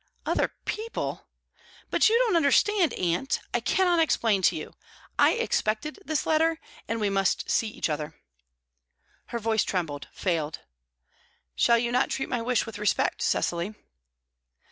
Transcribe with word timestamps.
"Other 0.25 0.55
people? 0.65 1.27
But 1.91 2.09
you 2.09 2.17
don't 2.17 2.35
understand, 2.35 2.91
aunt. 2.95 3.39
I 3.53 3.59
cannot 3.59 3.99
explain 3.99 4.41
to 4.41 4.55
you. 4.55 4.73
I 5.19 5.33
expected 5.33 5.99
this 6.03 6.25
letter; 6.25 6.59
and 6.87 6.99
we 6.99 7.11
must 7.11 7.51
see 7.51 7.67
each 7.67 7.87
other." 7.87 8.19
Her 9.27 9.37
voice 9.37 9.63
trembled, 9.63 10.07
failed. 10.11 10.57
"Shall 11.55 11.77
you 11.77 11.91
not 11.91 12.09
treat 12.09 12.29
my 12.29 12.41
wish 12.41 12.65
with 12.65 12.79
respect, 12.79 13.21
Cecily?" 13.21 13.75